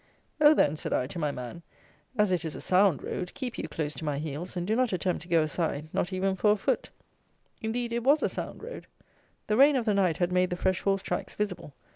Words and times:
"Oh 0.39 0.55
then," 0.55 0.77
said 0.77 0.93
I, 0.93 1.05
to 1.05 1.19
my 1.19 1.29
man, 1.31 1.61
"as 2.17 2.31
it 2.31 2.43
is 2.43 2.55
a 2.55 2.59
sound 2.59 3.03
road, 3.03 3.31
keep 3.35 3.59
you 3.59 3.67
close 3.67 3.93
to 3.93 4.03
my 4.03 4.17
heels, 4.17 4.57
and 4.57 4.65
do 4.65 4.75
not 4.75 4.91
attempt 4.93 5.21
to 5.21 5.27
go 5.27 5.43
aside, 5.43 5.89
not 5.93 6.11
even 6.11 6.35
for 6.35 6.49
a 6.49 6.55
foot." 6.55 6.89
Indeed, 7.61 7.93
it 7.93 8.03
was 8.03 8.23
a 8.23 8.29
sound 8.29 8.63
road. 8.63 8.87
The 9.45 9.57
rain 9.57 9.75
of 9.75 9.85
the 9.85 9.93
night 9.93 10.17
had 10.17 10.31
made 10.31 10.49
the 10.49 10.55
fresh 10.55 10.81
horse 10.81 11.03
tracks 11.03 11.35
visible. 11.35 11.75